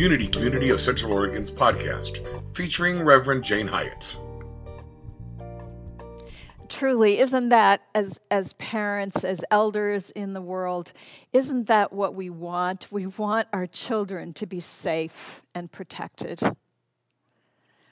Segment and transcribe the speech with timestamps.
[0.00, 2.24] Unity Community of Central Oregon's podcast,
[2.54, 4.16] featuring Reverend Jane Hyatt.
[6.70, 10.94] Truly, isn't that, as, as parents, as elders in the world,
[11.34, 12.90] isn't that what we want?
[12.90, 16.40] We want our children to be safe and protected.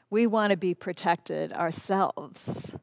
[0.08, 2.74] We want to be protected ourselves.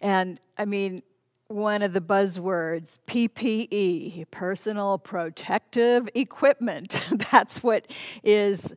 [0.00, 1.02] And I mean,
[1.48, 7.00] one of the buzzwords PPE, personal protective equipment.
[7.30, 7.86] That's what
[8.22, 8.74] is,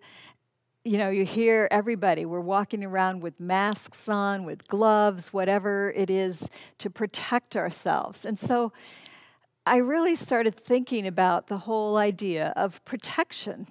[0.83, 2.25] you know, you hear everybody.
[2.25, 6.49] We're walking around with masks on, with gloves, whatever it is
[6.79, 8.25] to protect ourselves.
[8.25, 8.73] And so
[9.65, 13.67] I really started thinking about the whole idea of protection.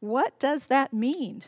[0.00, 1.44] What does that mean?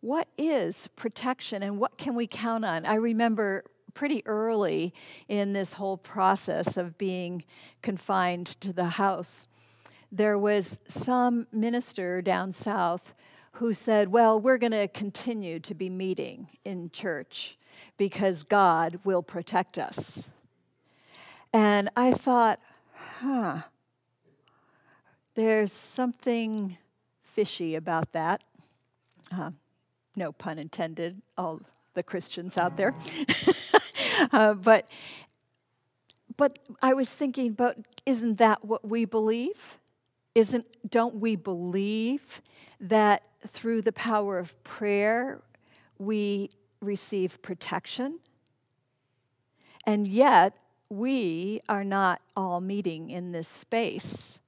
[0.00, 2.84] What is protection and what can we count on?
[2.84, 3.64] I remember
[3.94, 4.92] pretty early
[5.28, 7.44] in this whole process of being
[7.82, 9.48] confined to the house.
[10.10, 13.14] There was some minister down south
[13.52, 17.58] who said, Well, we're going to continue to be meeting in church
[17.96, 20.28] because God will protect us.
[21.52, 22.60] And I thought,
[22.94, 23.62] huh,
[25.34, 26.76] there's something
[27.22, 28.42] fishy about that.
[29.30, 29.50] Uh,
[30.16, 31.60] no pun intended, all
[31.94, 32.94] the Christians out there.
[34.32, 34.88] uh, but,
[36.36, 39.76] but I was thinking, but isn't that what we believe?
[40.34, 42.40] Isn't, don't we believe
[42.80, 45.40] that through the power of prayer
[45.98, 48.18] we receive protection?
[49.84, 50.54] And yet,
[50.88, 54.38] we are not all meeting in this space.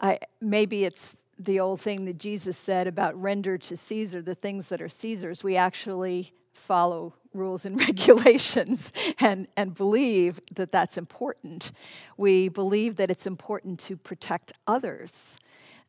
[0.00, 4.68] I, maybe it's the old thing that Jesus said about render to Caesar the things
[4.68, 5.42] that are Caesar's.
[5.42, 11.72] We actually follow rules and regulations and, and believe that that's important.
[12.16, 15.36] We believe that it's important to protect others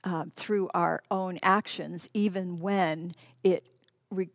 [0.04, 3.12] um, through our own actions, even when
[3.44, 3.68] it
[4.10, 4.30] re-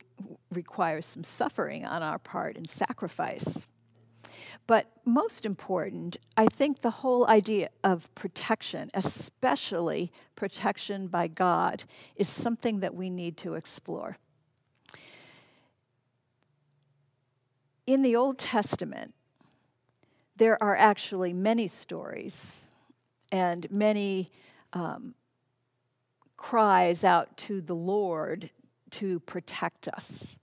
[0.53, 3.67] requires some suffering on our part and sacrifice.
[4.67, 11.85] But most important, I think the whole idea of protection, especially protection by God,
[12.17, 14.19] is something that we need to explore.
[17.87, 19.15] In the Old Testament,
[20.37, 22.65] there are actually many stories
[23.31, 24.29] and many
[24.73, 25.15] um,
[26.37, 28.51] cries out to the Lord
[28.91, 30.39] to protect us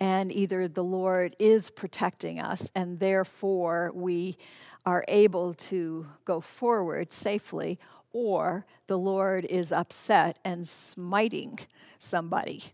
[0.00, 4.38] and either the Lord is protecting us, and therefore we
[4.86, 7.78] are able to go forward safely,
[8.12, 11.58] or the Lord is upset and smiting
[11.98, 12.64] somebody.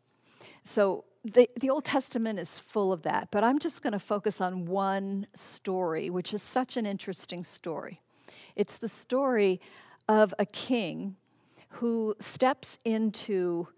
[0.63, 4.41] So the, the Old Testament is full of that, but I'm just going to focus
[4.41, 8.01] on one story, which is such an interesting story.
[8.55, 9.61] It's the story
[10.09, 11.17] of a king
[11.71, 13.69] who steps into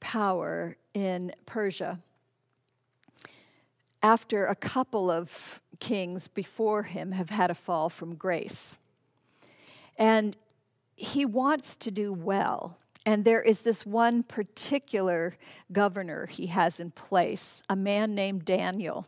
[0.00, 1.98] power in Persia
[4.02, 8.78] after a couple of kings before him have had a fall from grace.
[9.96, 10.36] And
[10.94, 12.78] he wants to do well.
[13.04, 15.36] And there is this one particular
[15.72, 19.06] governor he has in place, a man named Daniel,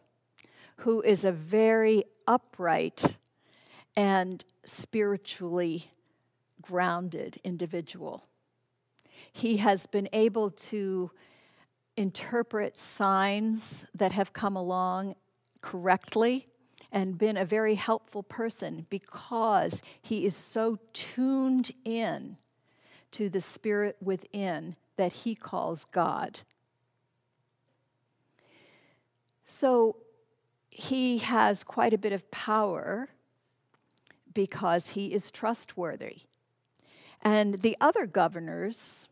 [0.79, 3.17] who is a very upright
[3.97, 5.91] and spiritually
[6.61, 8.25] grounded individual.
[9.33, 11.11] He has been able to
[11.97, 15.15] interpret signs that have come along
[15.61, 16.47] correctly
[16.91, 22.37] and been a very helpful person because he is so tuned in
[23.15, 26.41] to the spirit within that he calls God.
[29.47, 29.97] So
[30.69, 33.09] he has quite a bit of power
[34.33, 36.23] because he is trustworthy.
[37.23, 39.09] And the other governors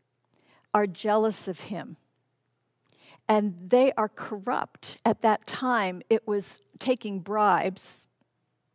[0.74, 1.96] are jealous of him
[3.28, 4.96] and they are corrupt.
[5.04, 8.06] At that time, it was taking bribes,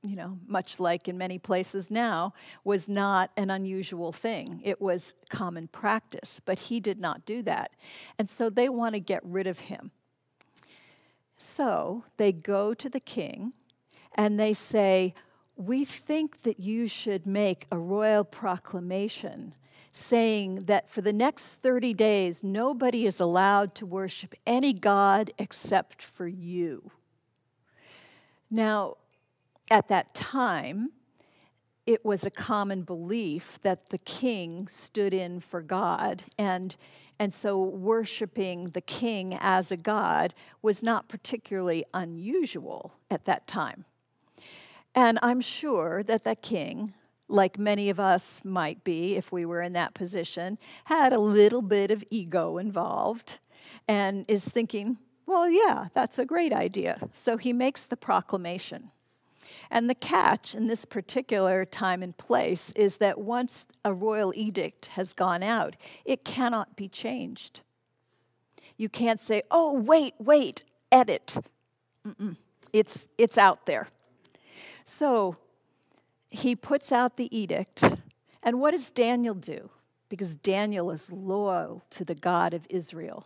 [0.08, 2.34] you know, much like in many places now,
[2.64, 4.62] was not an unusual thing.
[4.64, 7.72] It was common practice, but he did not do that.
[8.18, 9.92] And so they want to get rid of him.
[11.38, 13.54] So they go to the king
[14.16, 15.14] and they say,
[15.56, 19.54] We think that you should make a royal proclamation
[19.98, 26.02] saying that for the next 30 days, nobody is allowed to worship any God except
[26.02, 26.92] for you.
[28.50, 28.98] Now,
[29.70, 30.92] at that time,
[31.86, 36.76] it was a common belief that the king stood in for God, and,
[37.18, 43.86] and so worshiping the king as a god was not particularly unusual at that time.
[44.94, 46.94] And I'm sure that the king
[47.30, 51.62] like many of us might be if we were in that position, had a little
[51.62, 53.40] bit of ego involved
[53.88, 56.98] and is thinking, well, yeah, that's a great idea.
[57.14, 58.92] So he makes the proclamation.
[59.70, 64.88] And the catch in this particular time and place is that once a royal edict
[64.88, 65.76] has gone out,
[66.06, 67.62] it cannot be changed.
[68.78, 71.38] You can't say, oh, wait, wait, edit.
[72.06, 72.38] Mm-mm.
[72.72, 73.88] It's, it's out there.
[74.86, 75.36] So
[76.30, 77.84] he puts out the edict.
[78.44, 79.70] And what does Daniel do?
[80.10, 83.26] Because Daniel is loyal to the God of Israel.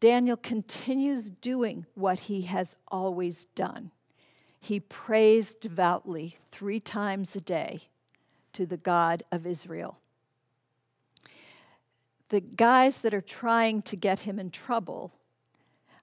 [0.00, 3.92] Daniel continues doing what he has always done.
[4.64, 7.88] He prays devoutly three times a day
[8.52, 9.98] to the God of Israel.
[12.28, 15.10] The guys that are trying to get him in trouble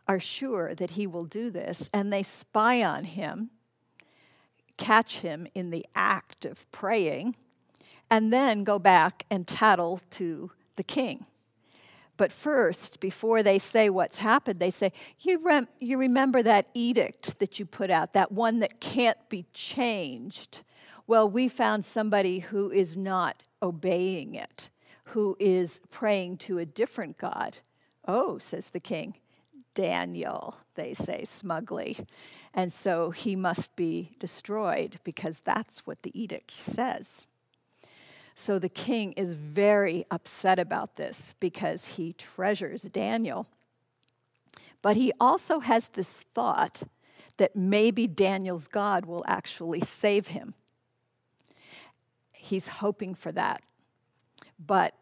[0.09, 3.49] are sure that he will do this, and they spy on him,
[4.75, 7.37] catch him in the act of praying,
[8.11, 11.25] and then go back and tattle to the king.
[12.19, 17.39] But first, before they say what's happened, they say, you, rem- you remember that edict
[17.39, 20.63] that you put out, that one that can't be changed?
[21.07, 24.69] Well, we found somebody who is not obeying it,
[25.05, 27.59] who is praying to a different God.
[28.05, 29.15] Oh, says the king.
[29.73, 32.05] Daniel, they say smugly.
[32.53, 37.27] And so he must be destroyed because that's what the edict says.
[38.41, 43.47] So the king is very upset about this because he treasures Daniel.
[44.81, 46.83] But he also has this thought
[47.35, 50.53] that maybe Daniel's God will actually save him.
[52.31, 53.61] He's hoping for that.
[54.57, 54.93] But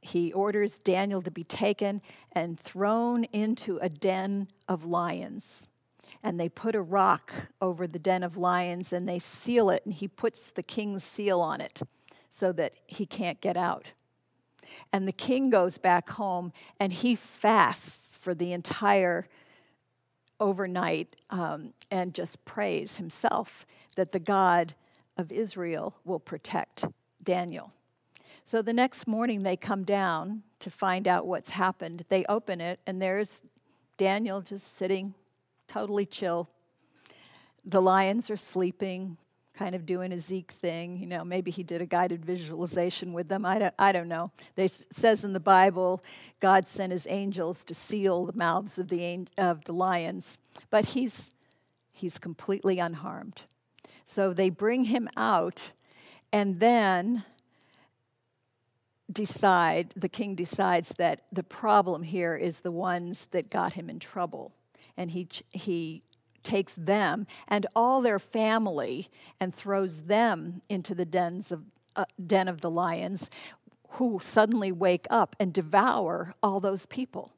[0.00, 2.00] he orders Daniel to be taken
[2.32, 5.68] and thrown into a den of lions.
[6.22, 9.92] And they put a rock over the den of lions and they seal it, and
[9.92, 11.82] he puts the king's seal on it
[12.36, 13.92] so that he can't get out.
[14.92, 19.26] And the king goes back home and he fasts for the entire
[20.38, 23.64] overnight um, and just prays himself
[23.96, 24.74] that the God
[25.16, 26.84] of Israel will protect
[27.22, 27.72] Daniel.
[28.44, 32.04] So the next morning they come down to find out what's happened.
[32.10, 33.42] They open it and there's
[33.96, 35.14] Daniel just sitting
[35.68, 36.50] totally chill.
[37.64, 39.16] The lions are sleeping
[39.56, 40.98] kind of doing a Zeke thing.
[40.98, 43.44] You know, maybe he did a guided visualization with them.
[43.44, 44.30] I don't, I don't know.
[44.56, 46.02] It says in the Bible,
[46.40, 50.38] God sent his angels to seal the mouths of the, of the lions,
[50.70, 51.32] but he's,
[51.92, 53.42] he's completely unharmed.
[54.04, 55.62] So they bring him out,
[56.32, 57.24] and then
[59.10, 63.98] decide, the king decides that the problem here is the ones that got him in
[63.98, 64.52] trouble.
[64.96, 66.02] And he, he
[66.46, 69.08] takes them and all their family
[69.40, 71.64] and throws them into the dens of,
[71.96, 73.28] uh, den of the lions,
[73.90, 77.32] who suddenly wake up and devour all those people.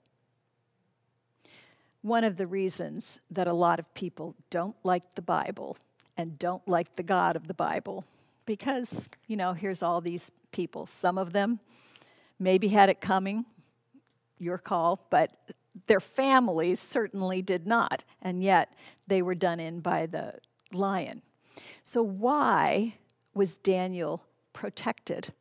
[2.03, 5.77] One of the reasons that a lot of people don't like the Bible
[6.17, 8.05] and don't like the God of the Bible,
[8.45, 10.87] because, you know, here's all these people.
[10.87, 11.61] Some of them
[12.39, 13.45] maybe had it coming,
[14.39, 15.31] your call, but
[15.87, 18.73] their families certainly did not, and yet
[19.07, 20.35] they were done in by the
[20.73, 21.23] lion.
[21.83, 22.95] So, why
[23.35, 25.33] was Daniel protected?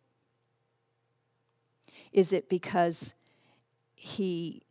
[2.12, 3.14] Is it because
[3.96, 4.64] he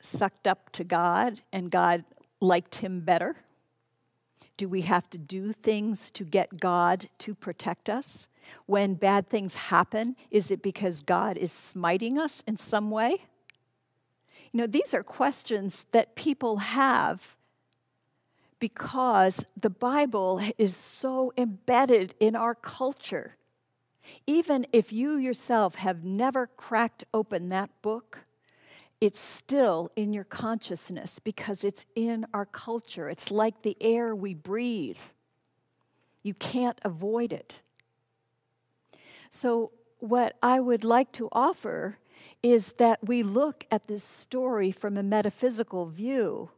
[0.00, 2.04] sucked up to God and God
[2.40, 3.36] liked him better?
[4.56, 8.28] Do we have to do things to get God to protect us?
[8.66, 13.22] When bad things happen, is it because God is smiting us in some way?
[14.52, 17.36] You know, these are questions that people have
[18.58, 23.36] because the Bible is so embedded in our culture.
[24.26, 28.18] Even if you yourself have never cracked open that book,
[29.00, 33.08] it's still in your consciousness because it's in our culture.
[33.08, 34.98] It's like the air we breathe.
[36.22, 37.60] You can't avoid it.
[39.30, 41.98] So, what I would like to offer
[42.42, 46.50] is that we look at this story from a metaphysical view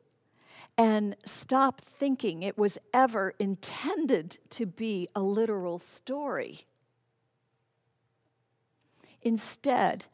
[0.78, 6.66] and stop thinking it was ever intended to be a literal story.
[9.23, 10.07] Instead,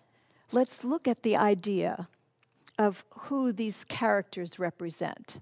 [0.52, 2.09] let's look at the idea
[2.78, 5.40] of who these characters represent.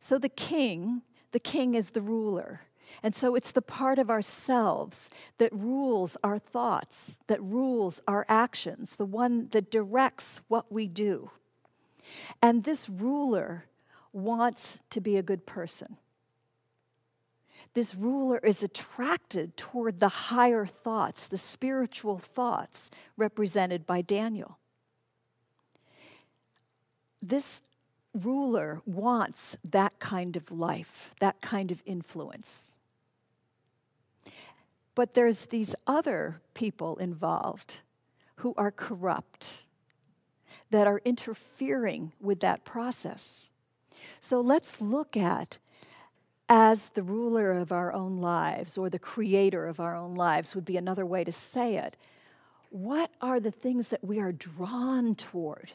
[0.00, 2.62] So, the king, the king is the ruler.
[3.02, 8.96] And so it's the part of ourselves that rules our thoughts, that rules our actions,
[8.96, 11.30] the one that directs what we do.
[12.40, 13.66] And this ruler
[14.12, 15.96] wants to be a good person.
[17.76, 24.56] this ruler is attracted toward the higher thoughts, the spiritual thoughts represented by Daniel.
[27.20, 27.60] This
[28.14, 32.75] ruler wants that kind of life, that kind of influence.
[34.96, 37.76] But there's these other people involved
[38.36, 39.50] who are corrupt,
[40.70, 43.50] that are interfering with that process.
[44.20, 45.58] So let's look at
[46.48, 50.64] as the ruler of our own lives or the creator of our own lives would
[50.64, 51.96] be another way to say it.
[52.70, 55.72] What are the things that we are drawn toward?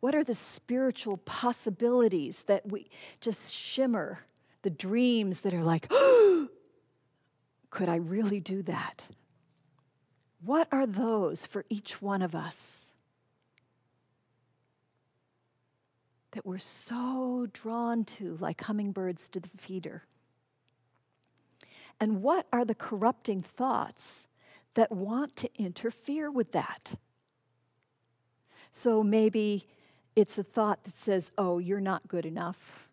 [0.00, 2.90] What are the spiritual possibilities that we
[3.20, 4.20] just shimmer,
[4.62, 6.48] the dreams that are like, oh,
[7.80, 9.06] could I really do that?
[10.44, 12.92] What are those for each one of us
[16.32, 20.02] that we're so drawn to, like hummingbirds to the feeder?
[21.98, 24.26] And what are the corrupting thoughts
[24.74, 26.92] that want to interfere with that?
[28.72, 29.66] So maybe
[30.16, 32.90] it's a thought that says, oh, you're not good enough.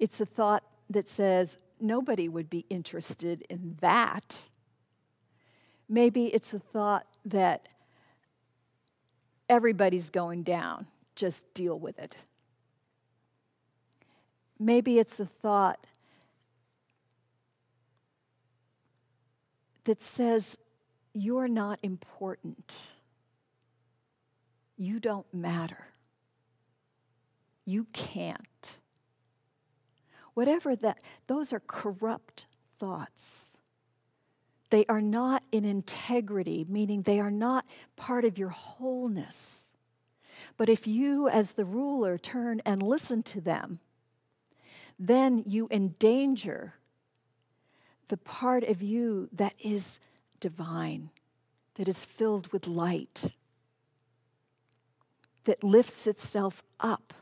[0.00, 4.42] It's a thought that says, nobody would be interested in that.
[5.88, 7.68] Maybe it's a thought that
[9.48, 10.86] everybody's going down,
[11.16, 12.14] just deal with it.
[14.58, 15.86] Maybe it's a thought
[19.84, 20.56] that says,
[21.12, 22.80] You're not important.
[24.76, 25.86] You don't matter.
[27.64, 28.38] You can't.
[30.34, 32.46] Whatever that, those are corrupt
[32.78, 33.56] thoughts.
[34.70, 39.72] They are not in integrity, meaning they are not part of your wholeness.
[40.56, 43.80] But if you, as the ruler, turn and listen to them,
[44.98, 46.74] then you endanger
[48.08, 49.98] the part of you that is
[50.40, 51.10] divine,
[51.74, 53.32] that is filled with light,
[55.44, 57.12] that lifts itself up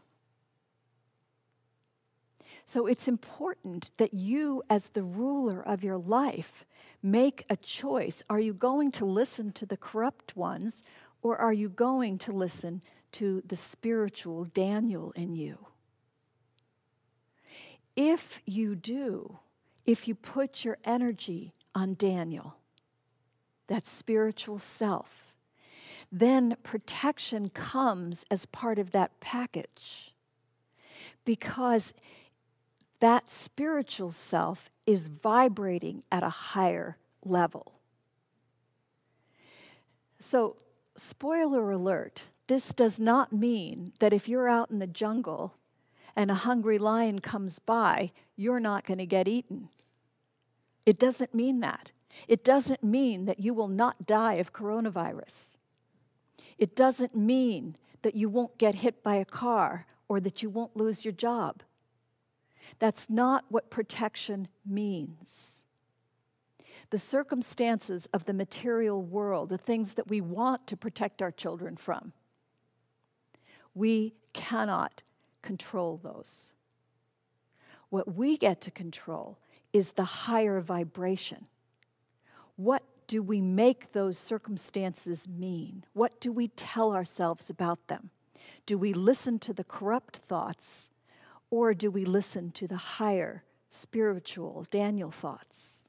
[2.70, 6.64] so it's important that you, as the ruler of your life,
[7.02, 8.22] make a choice.
[8.30, 10.84] Are you going to listen to the corrupt ones,
[11.20, 15.66] or are you going to listen to the spiritual Daniel in you?
[17.96, 19.40] If you do,
[19.84, 22.54] if you put your energy on Daniel,
[23.66, 25.34] that spiritual self,
[26.12, 30.14] then protection comes as part of that package.
[31.24, 31.92] Because
[33.00, 37.72] that spiritual self is vibrating at a higher level.
[40.18, 40.56] So,
[40.96, 45.54] spoiler alert this does not mean that if you're out in the jungle
[46.16, 49.68] and a hungry lion comes by, you're not going to get eaten.
[50.84, 51.92] It doesn't mean that.
[52.26, 55.58] It doesn't mean that you will not die of coronavirus.
[56.58, 60.76] It doesn't mean that you won't get hit by a car or that you won't
[60.76, 61.62] lose your job.
[62.78, 65.64] That's not what protection means.
[66.90, 71.76] The circumstances of the material world, the things that we want to protect our children
[71.76, 72.12] from,
[73.74, 75.02] we cannot
[75.42, 76.54] control those.
[77.90, 79.38] What we get to control
[79.72, 81.46] is the higher vibration.
[82.56, 85.84] What do we make those circumstances mean?
[85.92, 88.10] What do we tell ourselves about them?
[88.66, 90.90] Do we listen to the corrupt thoughts
[91.50, 95.88] or do we listen to the higher spiritual Daniel thoughts?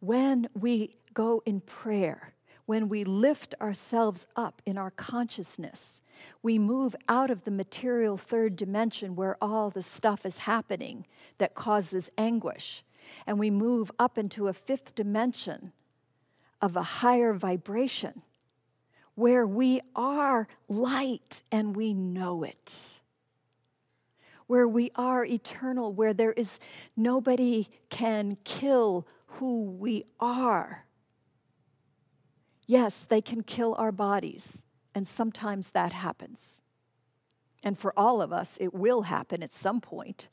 [0.00, 2.34] When we go in prayer,
[2.66, 6.02] when we lift ourselves up in our consciousness,
[6.42, 11.06] we move out of the material third dimension where all the stuff is happening
[11.38, 12.84] that causes anguish,
[13.26, 15.72] and we move up into a fifth dimension
[16.60, 18.22] of a higher vibration
[19.14, 22.94] where we are light and we know it
[24.46, 26.60] where we are eternal, where there is
[26.96, 30.84] nobody can kill who we are.
[32.66, 36.60] Yes, they can kill our bodies, and sometimes that happens.
[37.62, 40.28] And for all of us, it will happen at some point.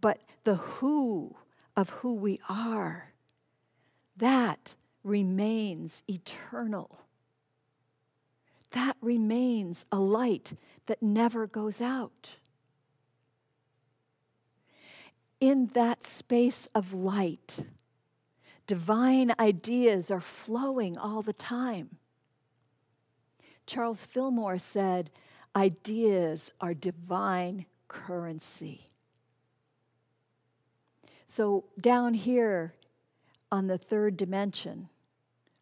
[0.00, 1.36] But the who
[1.76, 3.12] of who we are,
[4.16, 7.00] that remains eternal.
[8.70, 10.54] That remains a light
[10.86, 12.36] that never goes out
[15.48, 17.58] in that space of light,
[18.66, 21.96] divine ideas are flowing all the time.
[23.66, 25.10] Charles Fillmore said,
[25.56, 28.88] Ideas are divine currency.
[31.26, 32.74] So, down here
[33.52, 34.88] on the third dimension,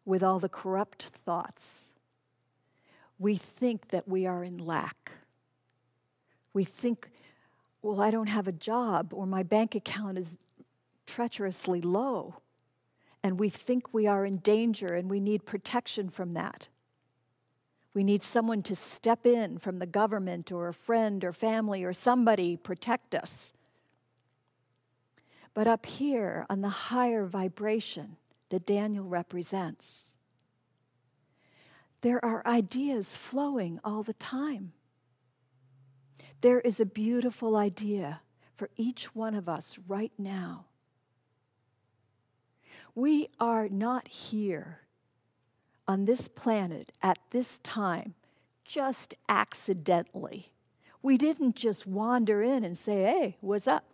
[0.05, 1.91] with all the corrupt thoughts,
[3.19, 5.11] we think that we are in lack.
[6.53, 7.09] We think,
[7.83, 10.37] well, I don't have a job, or my bank account is
[11.05, 12.35] treacherously low.
[13.21, 16.69] And we think we are in danger and we need protection from that.
[17.93, 21.93] We need someone to step in from the government or a friend or family or
[21.93, 23.53] somebody protect us.
[25.53, 28.15] But up here on the higher vibration
[28.49, 30.15] that Daniel represents,
[32.01, 34.71] there are ideas flowing all the time.
[36.43, 38.19] There is a beautiful idea
[38.53, 40.65] for each one of us right now.
[42.93, 44.81] We are not here
[45.87, 48.15] on this planet at this time
[48.65, 50.51] just accidentally.
[51.01, 53.85] We didn't just wander in and say, hey, what's up?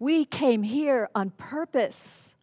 [0.00, 2.34] We came here on purpose.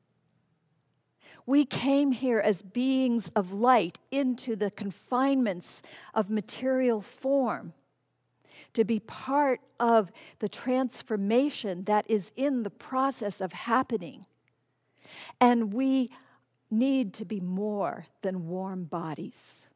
[1.46, 5.82] We came here as beings of light into the confinements
[6.14, 7.74] of material form
[8.74, 14.26] to be part of the transformation that is in the process of happening.
[15.40, 16.10] And we
[16.70, 19.70] need to be more than warm bodies.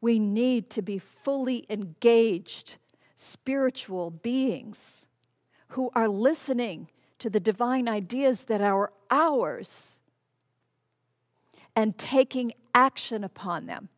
[0.00, 2.76] We need to be fully engaged
[3.14, 5.04] spiritual beings
[5.68, 6.88] who are listening
[7.18, 10.00] to the divine ideas that are ours
[11.76, 13.90] and taking action upon them.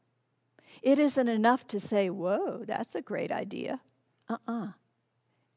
[0.83, 3.81] It isn't enough to say, Whoa, that's a great idea.
[4.29, 4.53] Uh uh-uh.
[4.53, 4.69] uh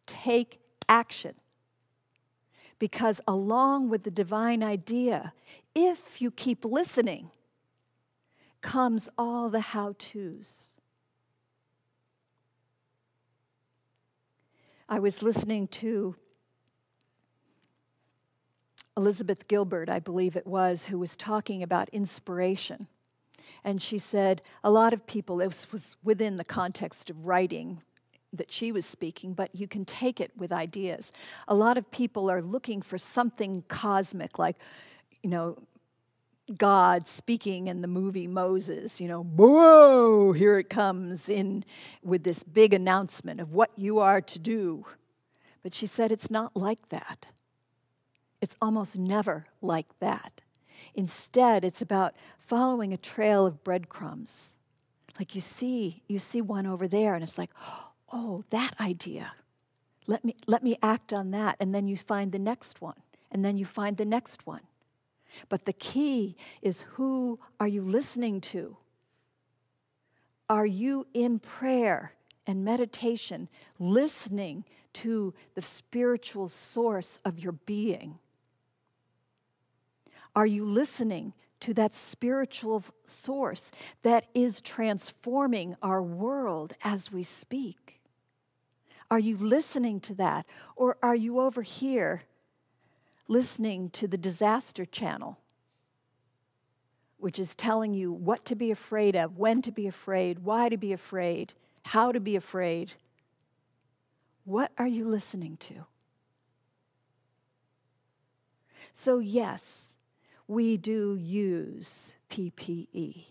[0.05, 1.35] Take action.
[2.77, 5.33] Because along with the divine idea
[5.73, 7.31] if you keep listening,
[8.61, 10.73] comes all the how to's.
[14.87, 16.15] I was listening to
[18.97, 22.87] Elizabeth Gilbert, I believe it was, who was talking about inspiration.
[23.63, 27.81] And she said a lot of people, this was within the context of writing
[28.35, 31.11] that she was speaking, but you can take it with ideas.
[31.47, 34.57] A lot of people are looking for something cosmic, like
[35.23, 35.57] you know,
[36.55, 41.65] God speaking in the movie Moses, you know, whoa, here it comes in
[42.03, 44.85] with this big announcement of what you are to do.
[45.63, 47.25] But she said it's not like that.
[48.39, 50.41] It's almost never like that.
[50.93, 54.55] Instead, it's about following a trail of breadcrumbs.
[55.17, 59.33] Like you see, you see one over there, and it's like, oh, Oh, that idea.
[60.07, 61.57] Let me, let me act on that.
[61.59, 62.97] And then you find the next one,
[63.31, 64.61] and then you find the next one.
[65.49, 68.77] But the key is who are you listening to?
[70.49, 72.13] Are you in prayer
[72.47, 74.63] and meditation listening
[74.93, 78.19] to the spiritual source of your being?
[80.35, 83.71] Are you listening to that spiritual source
[84.03, 87.94] that is transforming our world as we speak?
[89.09, 90.45] Are you listening to that?
[90.75, 92.23] Or are you over here
[93.27, 95.39] listening to the disaster channel,
[97.17, 100.77] which is telling you what to be afraid of, when to be afraid, why to
[100.77, 102.93] be afraid, how to be afraid.
[104.43, 105.85] What are you listening to?
[108.91, 109.95] So, yes,
[110.47, 113.25] we do use PPE,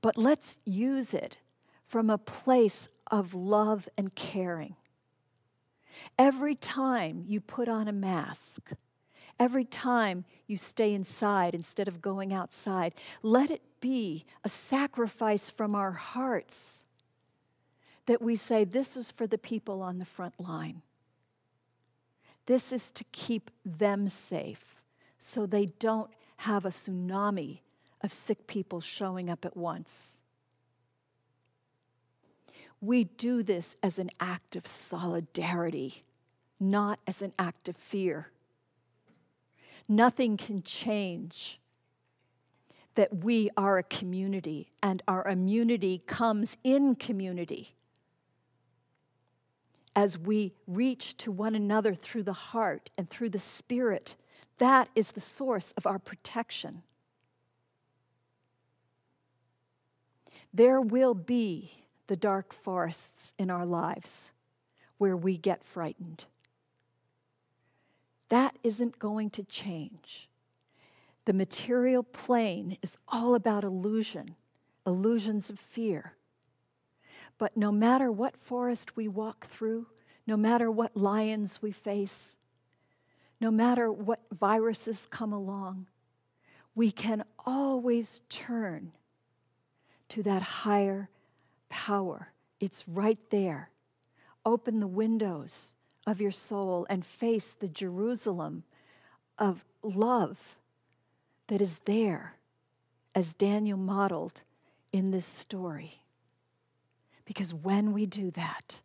[0.00, 1.36] but let's use it
[1.86, 4.76] from a place of love and caring.
[6.18, 8.72] Every time you put on a mask,
[9.38, 15.74] every time you stay inside instead of going outside, let it be a sacrifice from
[15.74, 16.84] our hearts
[18.06, 20.82] that we say, This is for the people on the front line.
[22.46, 24.82] This is to keep them safe
[25.18, 27.60] so they don't have a tsunami
[28.02, 30.19] of sick people showing up at once.
[32.80, 36.04] We do this as an act of solidarity,
[36.58, 38.30] not as an act of fear.
[39.88, 41.60] Nothing can change
[42.94, 47.74] that we are a community and our immunity comes in community
[49.94, 54.14] as we reach to one another through the heart and through the spirit.
[54.58, 56.82] That is the source of our protection.
[60.52, 61.72] There will be
[62.10, 64.32] the dark forests in our lives
[64.98, 66.24] where we get frightened.
[68.30, 70.28] That isn't going to change.
[71.24, 74.34] The material plane is all about illusion,
[74.84, 76.14] illusions of fear.
[77.38, 79.86] But no matter what forest we walk through,
[80.26, 82.34] no matter what lions we face,
[83.40, 85.86] no matter what viruses come along,
[86.74, 88.90] we can always turn
[90.08, 91.08] to that higher
[91.70, 92.32] power.
[92.60, 93.70] It's right there.
[94.44, 95.74] Open the windows
[96.06, 98.64] of your soul and face the Jerusalem
[99.38, 100.58] of love
[101.46, 102.34] that is there,
[103.14, 104.42] as Daniel modeled
[104.92, 106.02] in this story.
[107.24, 108.76] Because when we do that,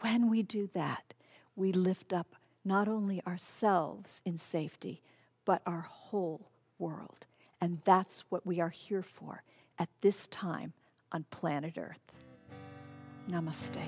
[0.00, 1.14] when we do that,
[1.56, 5.00] we lift up not only ourselves in safety,
[5.44, 7.26] but our whole world.
[7.60, 9.42] And that's what we are here for
[9.78, 10.72] at this time
[11.14, 11.96] on planet Earth.
[13.30, 13.80] Namaste.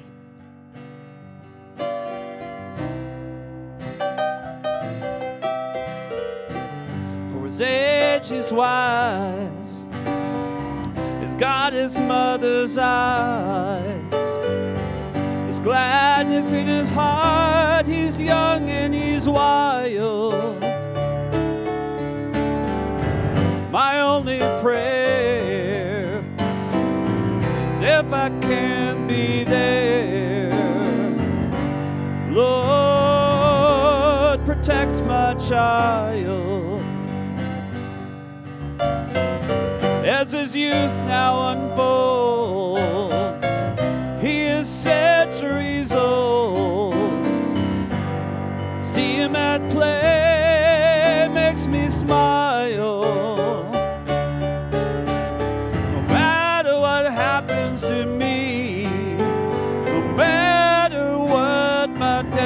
[7.31, 9.87] For his age is wise,
[11.21, 14.15] his God his mother's eyes,
[15.49, 20.61] his gladness in his heart, he's young and he's wild.
[23.73, 25.17] My only prayer
[25.51, 25.56] is
[27.99, 30.51] if I can be there.
[32.31, 33.65] Lord,
[34.45, 36.83] protect my child.
[40.05, 42.36] As his youth now unfolds,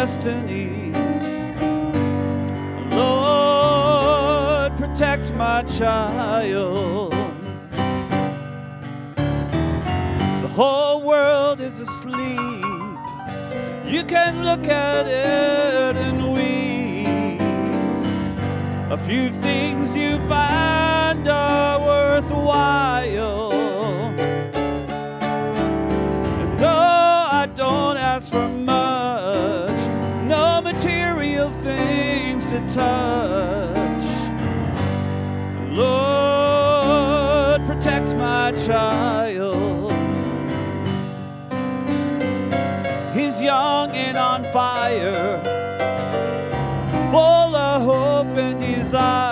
[0.01, 0.93] destiny,
[2.91, 7.13] Lord, protect my child.
[10.45, 12.99] The whole world is asleep.
[13.95, 17.41] You can look at it and weep.
[18.91, 23.30] A few things you find are worthwhile.
[32.75, 34.05] Touch.
[35.71, 39.93] Lord, protect my child.
[43.13, 45.43] He's young and on fire,
[47.11, 49.30] full of hope and desire.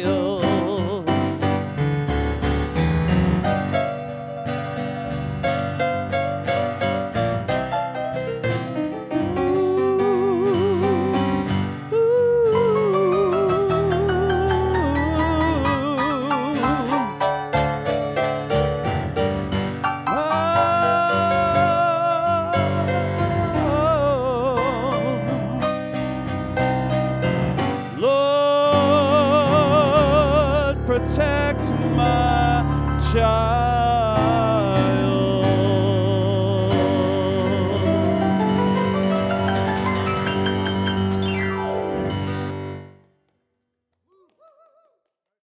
[0.00, 0.31] Child.